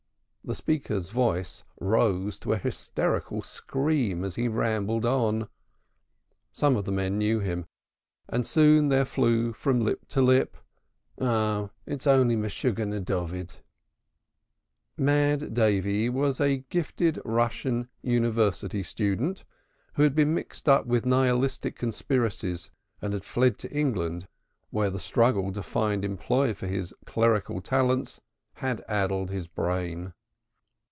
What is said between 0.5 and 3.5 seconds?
speaker's voice rose to a hysterical